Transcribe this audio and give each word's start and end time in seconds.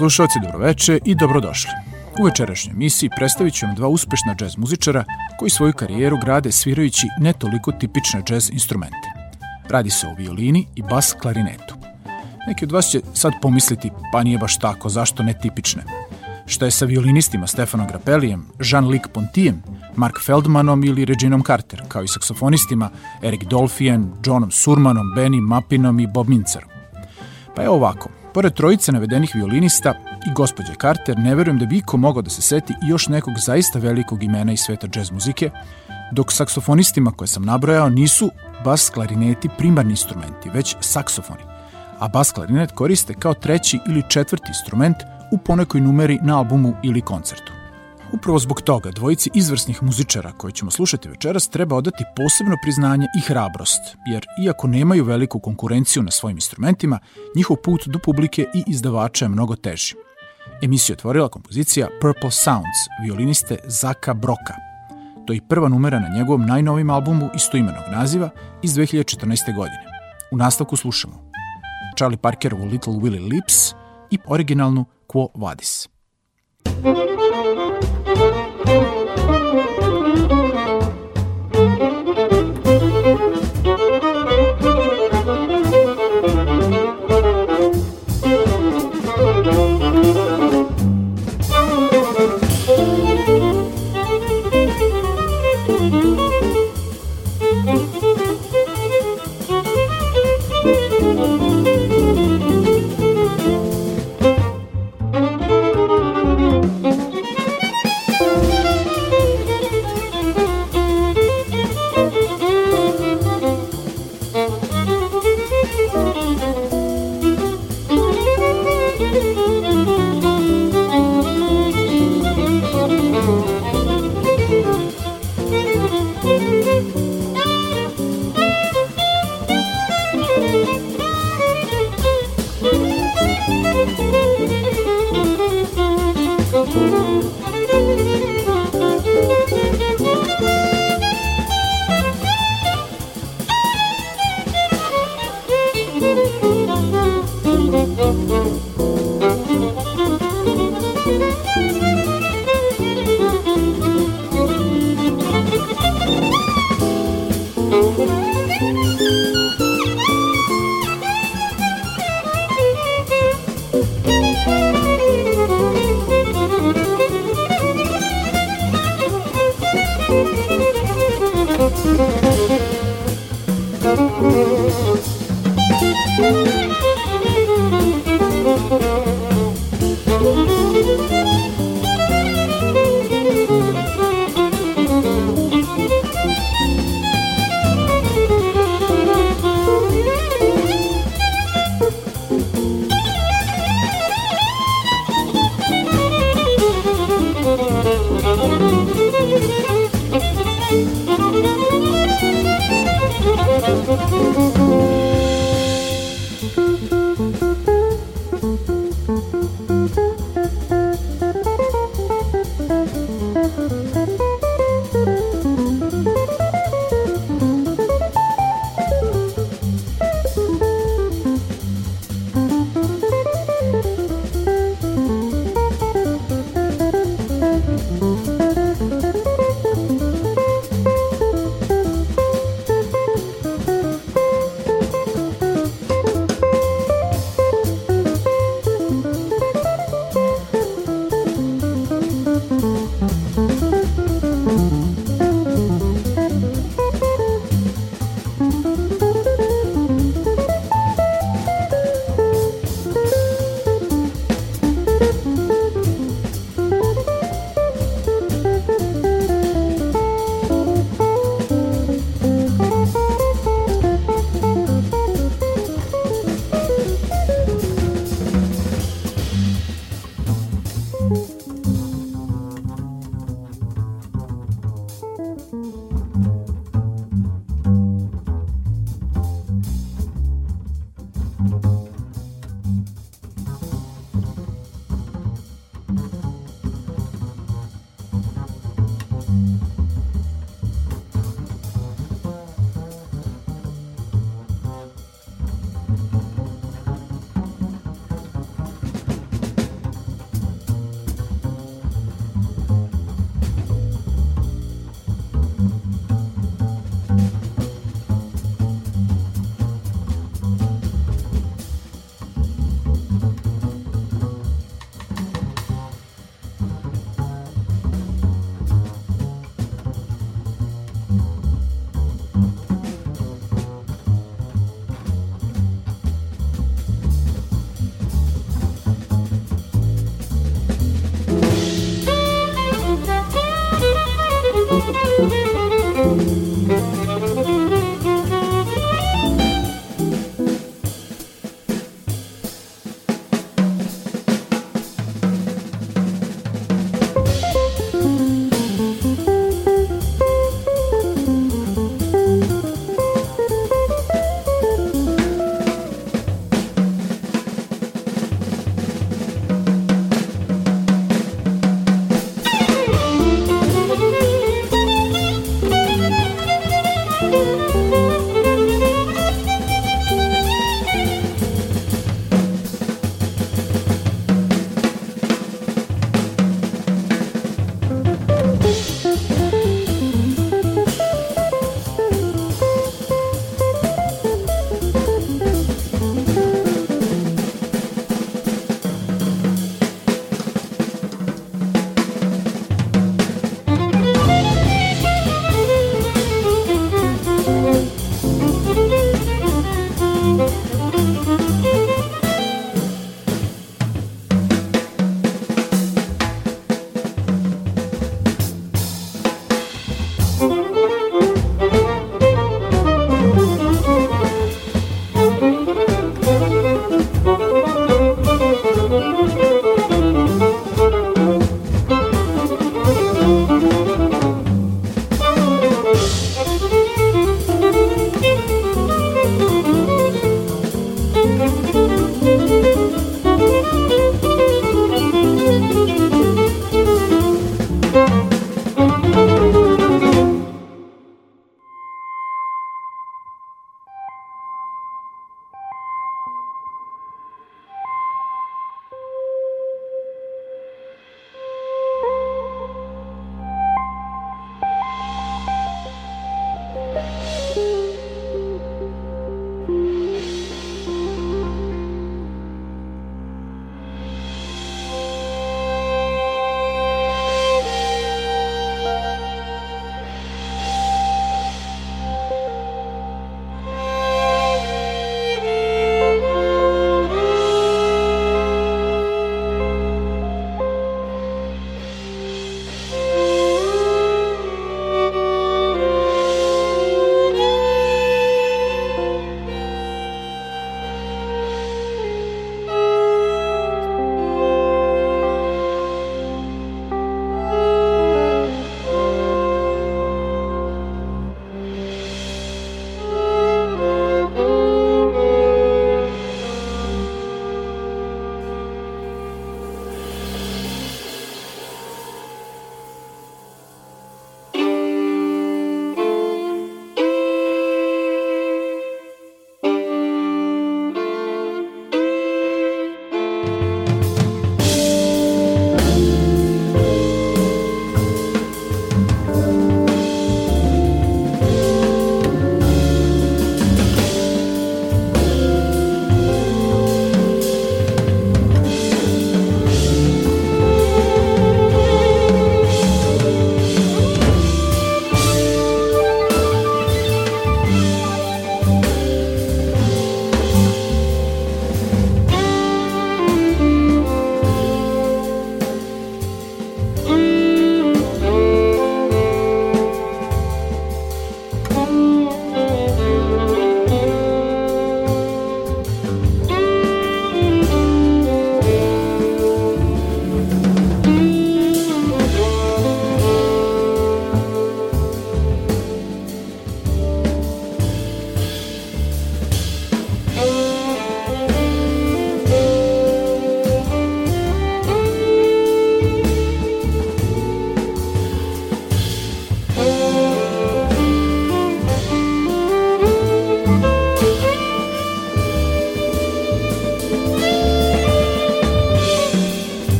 slušalci, 0.00 0.38
dobroveče 0.42 0.98
i 1.04 1.14
dobrodošli. 1.14 1.70
U 2.20 2.24
večerašnjoj 2.24 2.72
emisiji 2.72 3.10
predstavit 3.16 3.54
ću 3.54 3.66
vam 3.66 3.74
dva 3.74 3.88
uspešna 3.88 4.34
džez 4.34 4.56
muzičara 4.56 5.04
koji 5.38 5.50
svoju 5.50 5.72
karijeru 5.72 6.18
grade 6.22 6.52
svirajući 6.52 7.06
ne 7.18 7.32
toliko 7.32 7.72
tipične 7.72 8.22
džez 8.22 8.50
instrumente. 8.52 9.08
Radi 9.68 9.90
se 9.90 10.06
o 10.06 10.14
violini 10.14 10.66
i 10.74 10.82
bas 10.82 11.14
klarinetu. 11.20 11.74
Neki 12.48 12.64
od 12.64 12.72
vas 12.72 12.86
će 12.86 13.00
sad 13.14 13.32
pomisliti, 13.42 13.90
pa 14.12 14.22
nije 14.22 14.38
baš 14.38 14.58
tako, 14.58 14.88
zašto 14.88 15.22
ne 15.22 15.34
tipične? 15.42 15.82
Šta 16.46 16.64
je 16.64 16.70
sa 16.70 16.84
violinistima 16.84 17.46
Stefanom 17.46 17.86
Grappellijem, 17.86 18.46
Jean-Luc 18.58 19.08
Pontijem, 19.14 19.62
Mark 19.96 20.20
Feldmanom 20.26 20.84
ili 20.84 21.04
Reginom 21.04 21.42
Carter, 21.42 21.82
kao 21.88 22.02
i 22.02 22.08
saksofonistima 22.08 22.90
Eric 23.22 23.42
Dolphien, 23.50 24.12
Johnom 24.26 24.50
Surmanom, 24.50 25.06
Benny 25.16 25.40
Mappinom 25.40 26.00
i 26.00 26.06
Bob 26.06 26.28
Mincerom? 26.28 26.70
Pa 27.56 27.62
je 27.62 27.68
ovako, 27.68 28.08
pored 28.34 28.54
trojice 28.54 28.92
navedenih 28.92 29.34
violinista 29.34 29.94
i 30.26 30.32
gospođe 30.34 30.74
Carter, 30.80 31.18
ne 31.18 31.34
verujem 31.34 31.58
da 31.58 31.66
bi 31.66 31.78
iko 31.78 31.96
mogao 31.96 32.22
da 32.22 32.30
se 32.30 32.42
seti 32.42 32.74
još 32.82 33.08
nekog 33.08 33.34
zaista 33.38 33.78
velikog 33.78 34.22
imena 34.22 34.52
iz 34.52 34.60
sveta 34.60 34.86
džez 34.86 35.10
muzike, 35.10 35.50
dok 36.12 36.32
saksofonistima 36.32 37.10
koje 37.10 37.28
sam 37.28 37.44
nabrojao 37.44 37.88
nisu 37.88 38.30
bas 38.64 38.90
klarineti 38.90 39.48
primarni 39.58 39.90
instrumenti, 39.90 40.50
već 40.50 40.76
saksofoni, 40.80 41.42
a 41.98 42.08
bas 42.08 42.32
klarinet 42.32 42.72
koriste 42.72 43.14
kao 43.14 43.34
treći 43.34 43.78
ili 43.88 44.02
četvrti 44.08 44.48
instrument 44.48 44.96
u 45.32 45.38
ponekoj 45.38 45.80
numeri 45.80 46.18
na 46.22 46.38
albumu 46.38 46.74
ili 46.82 47.00
koncertu. 47.00 47.59
Upravo 48.12 48.38
zbog 48.38 48.62
toga 48.62 48.90
dvojici 48.90 49.30
izvrsnih 49.34 49.82
muzičara 49.82 50.32
koje 50.32 50.52
ćemo 50.52 50.70
slušati 50.70 51.08
večeras 51.08 51.48
treba 51.48 51.76
odati 51.76 52.04
posebno 52.16 52.56
priznanje 52.62 53.06
i 53.18 53.20
hrabrost, 53.20 53.96
jer 54.06 54.26
iako 54.44 54.66
nemaju 54.66 55.04
veliku 55.04 55.40
konkurenciju 55.40 56.02
na 56.02 56.10
svojim 56.10 56.36
instrumentima, 56.36 56.98
njihov 57.36 57.56
put 57.56 57.86
do 57.86 57.98
publike 57.98 58.42
i 58.54 58.64
izdavača 58.66 59.24
je 59.24 59.28
mnogo 59.28 59.56
teži. 59.56 59.94
Emisiju 60.62 60.94
otvorila 60.94 61.28
kompozicija 61.28 61.88
Purple 62.00 62.30
Sounds 62.30 62.78
violiniste 63.04 63.56
Zaka 63.64 64.14
Broka. 64.14 64.54
To 65.26 65.32
je 65.32 65.36
i 65.36 65.48
prva 65.48 65.68
numera 65.68 65.98
na 65.98 66.08
njegovom 66.08 66.46
najnovijem 66.46 66.90
albumu 66.90 67.30
istoimenog 67.34 67.84
naziva 67.92 68.30
iz 68.62 68.74
2014. 68.74 69.56
godine. 69.56 69.84
U 70.30 70.36
nastavku 70.36 70.76
slušamo 70.76 71.30
Charlie 71.96 72.18
Parkerovu 72.18 72.64
Little 72.64 72.92
Willie 72.92 73.32
Lips 73.32 73.74
i 74.10 74.18
originalnu 74.26 74.84
Quo 75.08 75.28
Vadis. 75.34 75.88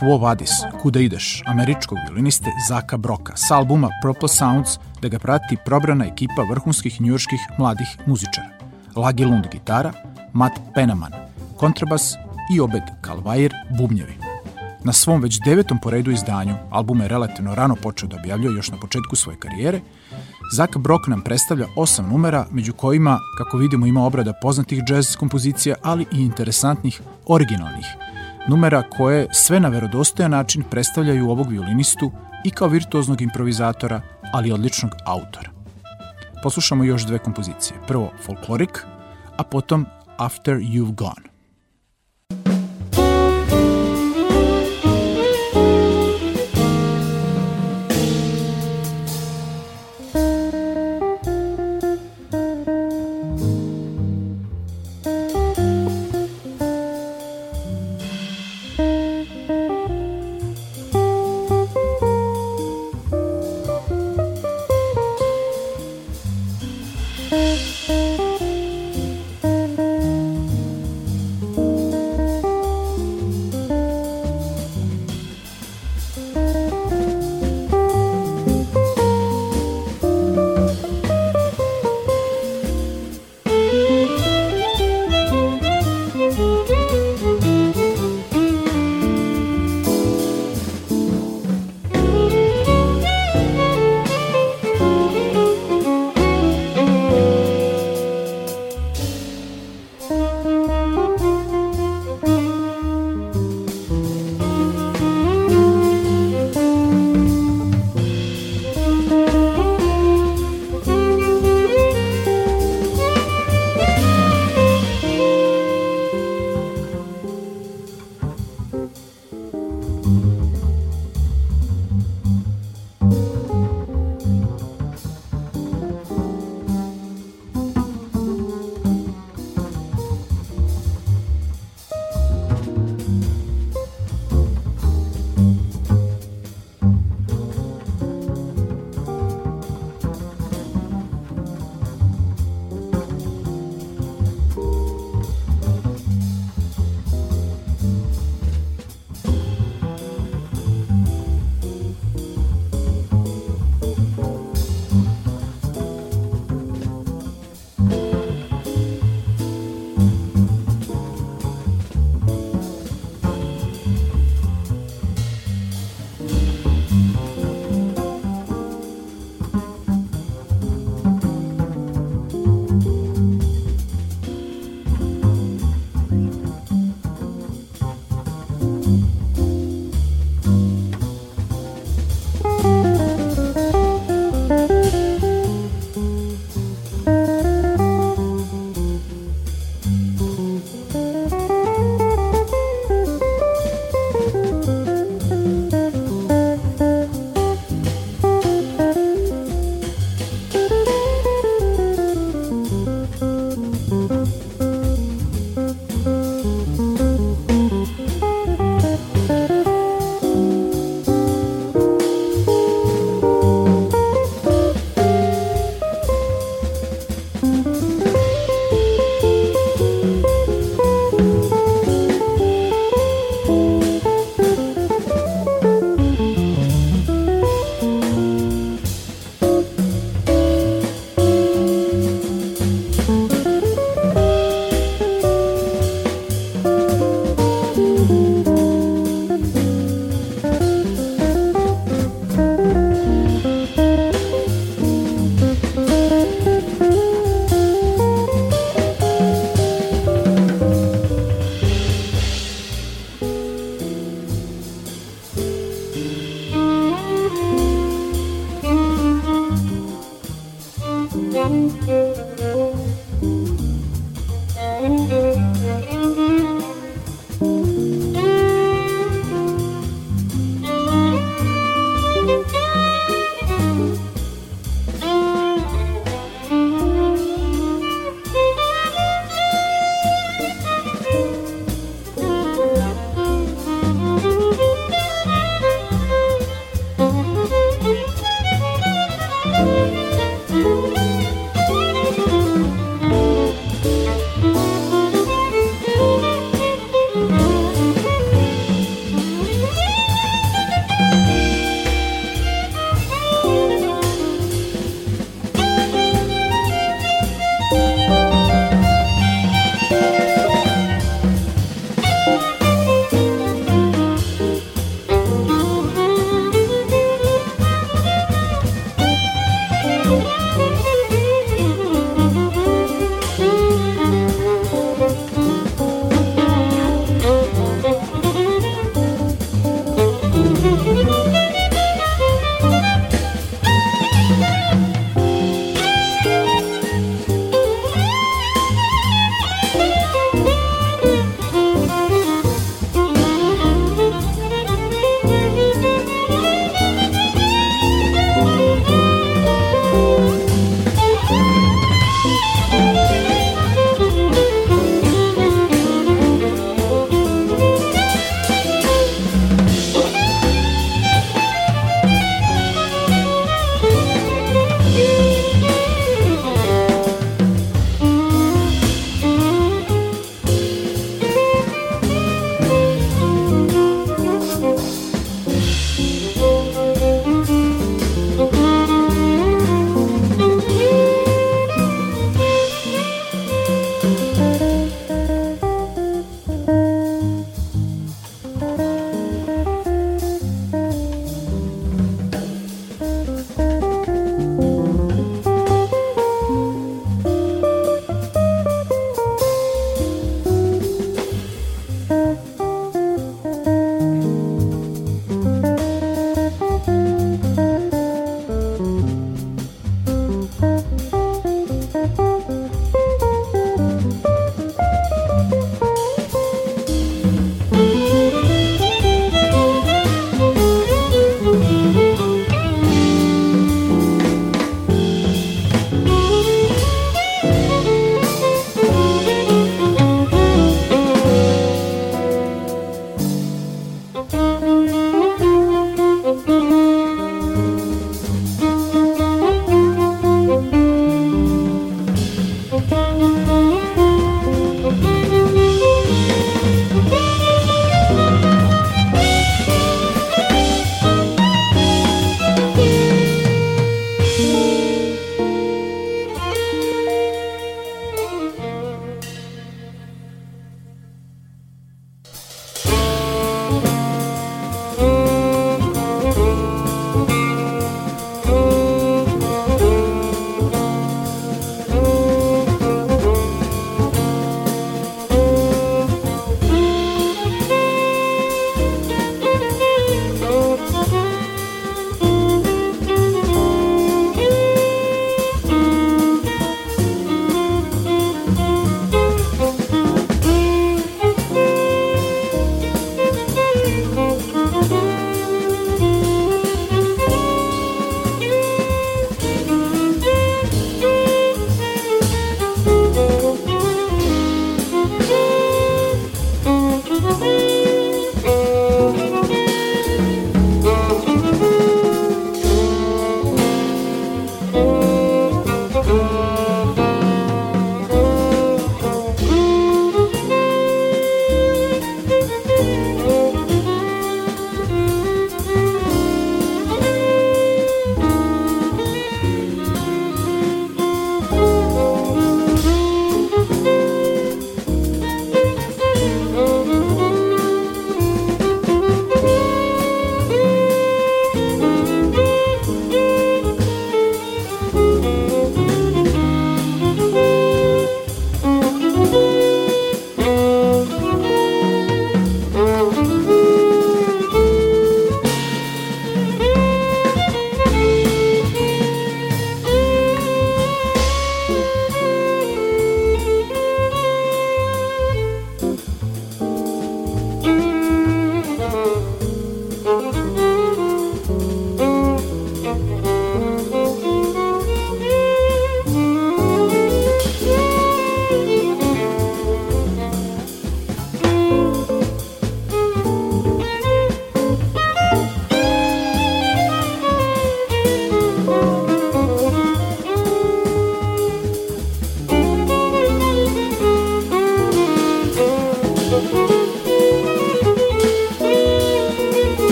Quo 0.00 0.18
Vadis, 0.18 0.50
Kuda 0.82 1.00
ideš, 1.00 1.42
američkog 1.46 1.98
violiniste 2.06 2.50
Zaka 2.68 2.96
Broka, 2.96 3.36
s 3.36 3.50
albuma 3.50 3.88
Purple 4.02 4.28
Sounds, 4.28 4.78
da 5.02 5.08
ga 5.08 5.18
prati 5.18 5.56
probrana 5.64 6.06
ekipa 6.06 6.42
vrhunskih 6.50 7.00
njujorskih 7.00 7.40
mladih 7.58 7.88
muzičara. 8.06 8.48
Lagi 8.96 9.24
Lund 9.24 9.46
gitara, 9.52 9.92
Matt 10.32 10.58
Penaman, 10.74 11.12
kontrabas 11.56 12.14
i 12.54 12.60
Obed 12.60 12.82
Kalvair 13.00 13.54
bubnjevi. 13.78 14.14
Na 14.84 14.92
svom 14.92 15.20
već 15.20 15.40
devetom 15.44 15.78
po 15.78 15.90
redu 15.90 16.10
izdanju, 16.10 16.54
album 16.70 17.00
je 17.00 17.08
relativno 17.08 17.54
rano 17.54 17.76
počeo 17.76 18.08
da 18.08 18.16
objavljuje 18.16 18.56
još 18.56 18.70
na 18.70 18.80
početku 18.80 19.16
svoje 19.16 19.38
karijere, 19.38 19.80
Zak 20.52 20.76
Brok 20.78 21.06
nam 21.06 21.20
predstavlja 21.22 21.66
osam 21.76 22.08
numera, 22.08 22.46
među 22.50 22.72
kojima, 22.72 23.18
kako 23.38 23.56
vidimo, 23.56 23.86
ima 23.86 24.04
obrada 24.04 24.32
poznatih 24.42 24.82
džez 24.84 25.16
kompozicija, 25.16 25.76
ali 25.82 26.06
i 26.12 26.22
interesantnih, 26.22 27.00
originalnih, 27.26 27.86
numera 28.48 28.82
koje 28.82 29.26
sve 29.32 29.60
na 29.60 29.68
verodostojan 29.68 30.30
način 30.30 30.62
predstavljaju 30.70 31.30
ovog 31.30 31.50
violinistu 31.50 32.12
i 32.44 32.50
kao 32.50 32.68
virtuoznog 32.68 33.20
improvizatora, 33.20 34.00
ali 34.32 34.52
odličnog 34.52 34.90
autora. 35.06 35.50
Poslušamo 36.42 36.84
još 36.84 37.06
dve 37.06 37.18
kompozicije. 37.18 37.78
Prvo 37.86 38.12
Folklorik, 38.26 38.84
a 39.36 39.44
potom 39.44 39.86
After 40.16 40.54
You've 40.54 40.94
Gone. 40.94 41.29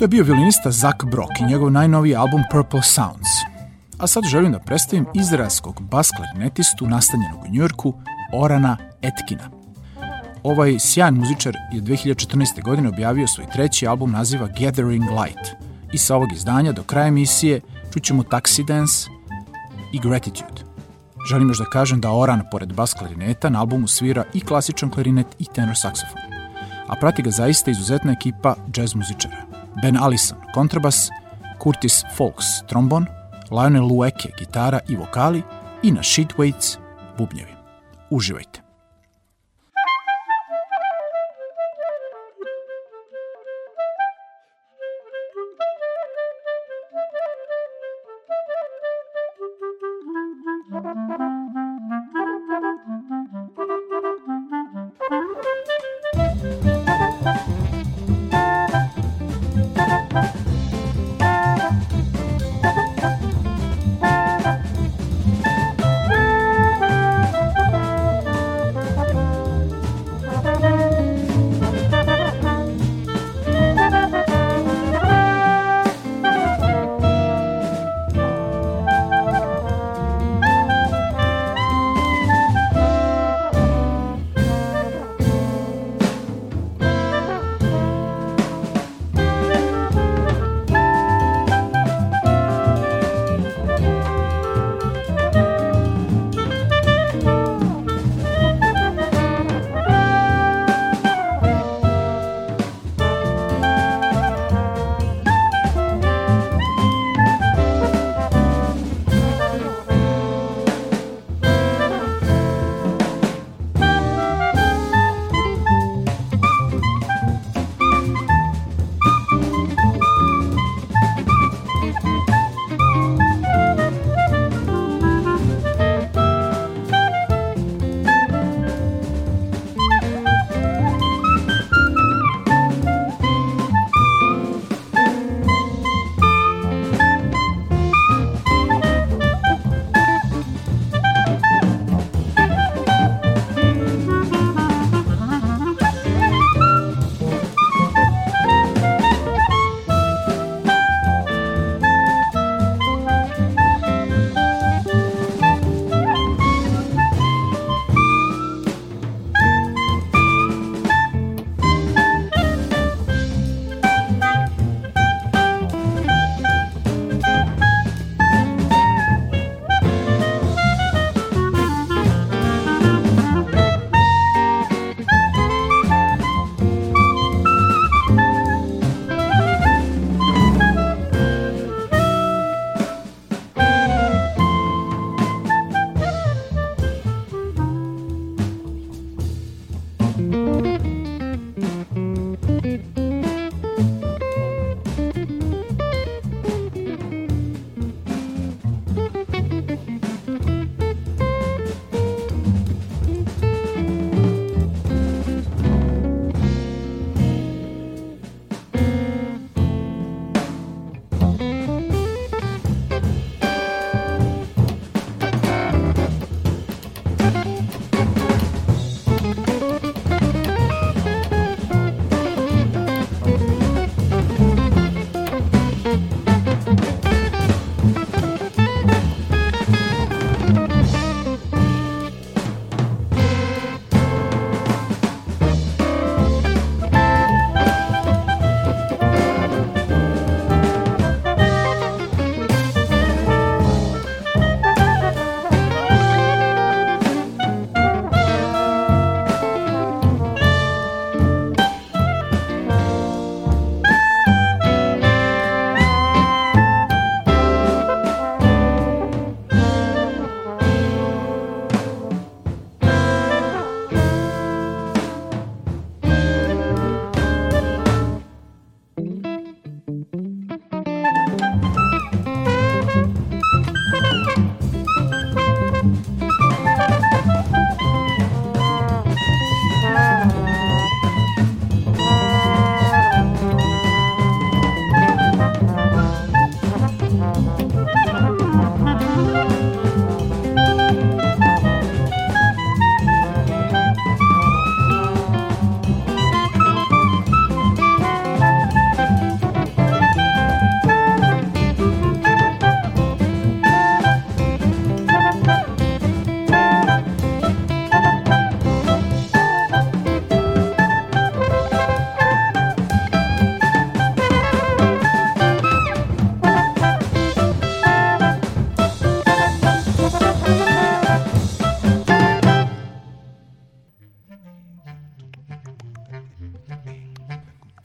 To 0.00 0.04
je 0.04 0.08
bio 0.08 0.24
violinista 0.24 0.70
Zak 0.70 1.04
Brock 1.04 1.40
i 1.40 1.44
njegov 1.44 1.70
najnoviji 1.70 2.14
album 2.16 2.42
Purple 2.50 2.82
Sounds. 2.82 3.28
A 3.98 4.06
sad 4.06 4.24
želim 4.24 4.52
da 4.52 4.58
predstavim 4.58 5.06
izraelskog 5.14 5.82
bas 5.82 6.10
klarinetistu 6.16 6.86
nastanjenog 6.86 7.44
u 7.44 7.48
Njujorku, 7.48 7.94
Orana 8.32 8.76
Etkina. 9.02 9.50
Ovaj 10.42 10.76
sjajan 10.78 11.14
muzičar 11.14 11.56
je 11.72 11.82
2014. 11.82 12.62
godine 12.62 12.88
objavio 12.88 13.26
svoj 13.26 13.46
treći 13.52 13.86
album 13.86 14.10
naziva 14.10 14.48
Gathering 14.60 15.04
Light 15.04 15.50
i 15.92 15.98
sa 15.98 16.16
ovog 16.16 16.32
izdanja 16.32 16.72
do 16.72 16.82
kraja 16.82 17.06
emisije 17.06 17.60
čućemo 17.92 18.22
Taxi 18.22 18.64
Dance 18.66 19.10
i 19.92 19.98
Gratitude. 19.98 20.62
Želim 21.28 21.48
još 21.48 21.58
da 21.58 21.64
kažem 21.64 22.00
da 22.00 22.12
Oran, 22.12 22.42
pored 22.50 22.72
bas 22.72 22.94
klarineta, 22.94 23.48
na 23.48 23.60
albumu 23.60 23.86
svira 23.86 24.24
i 24.34 24.40
klasičan 24.40 24.90
klarinet 24.90 25.26
i 25.38 25.44
tenor 25.44 25.76
saksofon. 25.76 26.20
A 26.88 26.96
prati 27.00 27.22
ga 27.22 27.30
zaista 27.30 27.70
izuzetna 27.70 28.12
ekipa 28.12 28.54
jazz 28.76 28.94
muzičara. 28.94 29.49
Ben 29.82 29.96
Allison, 29.96 30.36
kontrabas, 30.52 31.10
Curtis 31.58 32.04
Folks, 32.14 32.62
trombon, 32.68 33.06
Lionel 33.50 33.88
Lueke, 33.88 34.28
gitara 34.38 34.80
i 34.88 34.96
vokali 34.96 35.42
i 35.82 35.92
na 35.92 36.02
sheetweights, 36.02 36.78
bubnjevi. 37.18 37.54
Uživajte! 38.10 38.59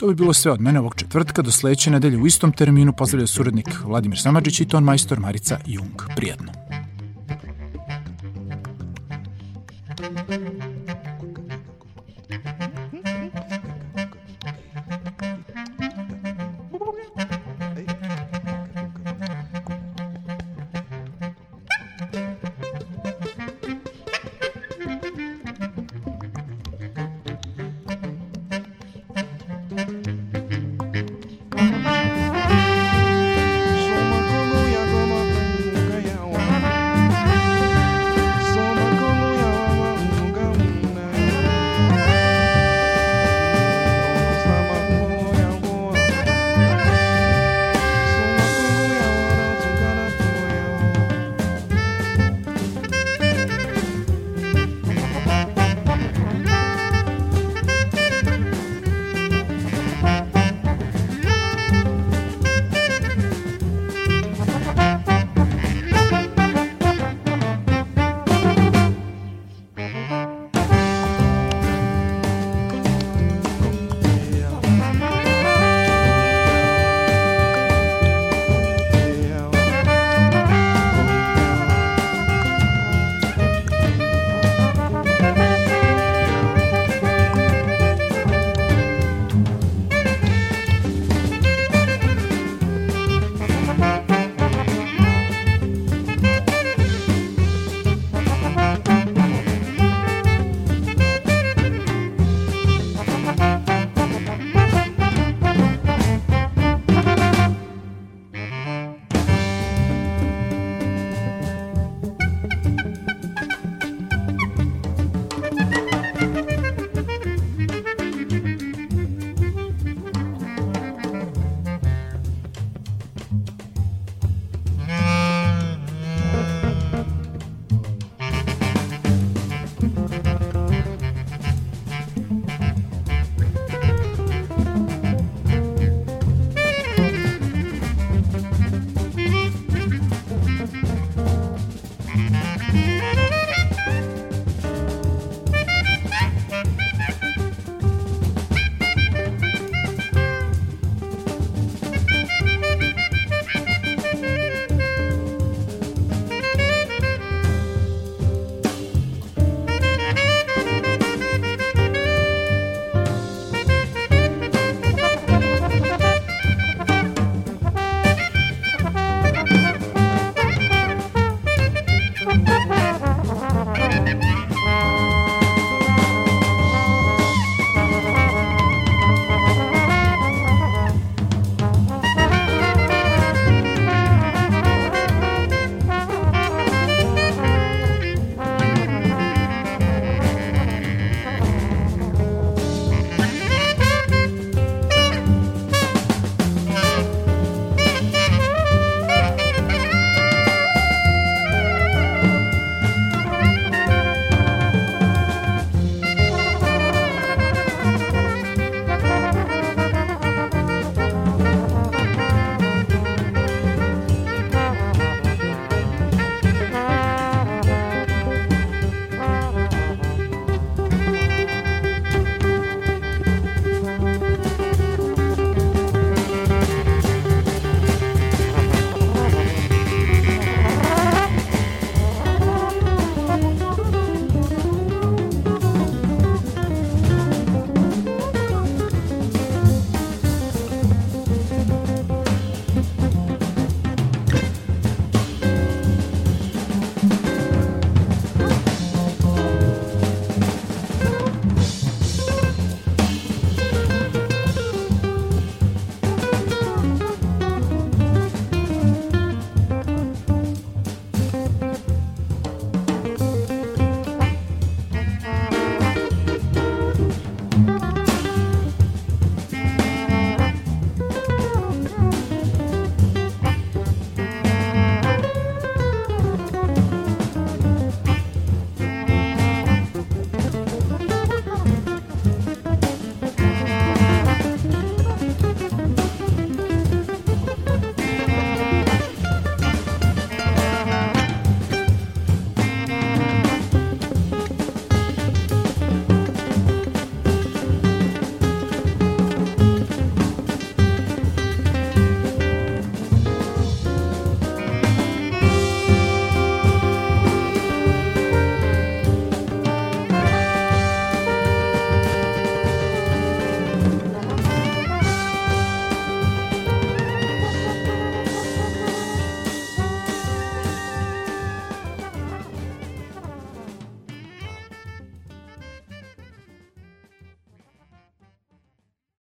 To 0.05 0.09
bi 0.09 0.15
bilo 0.15 0.33
sve 0.33 0.51
od 0.51 0.61
mene 0.61 0.79
ovog 0.79 0.95
četvrtka. 0.95 1.41
Do 1.41 1.51
sledeće 1.51 1.91
nedelje 1.91 2.17
u 2.17 2.27
istom 2.27 2.51
terminu 2.51 2.93
pozdravlja 2.93 3.27
suradnik 3.27 3.67
Vladimir 3.83 4.19
Samadžić 4.19 4.59
i 4.59 4.65
ton 4.65 4.83
majstor 4.83 5.19
Marica 5.19 5.57
Jung. 5.65 6.01
Prijetno. 6.15 6.51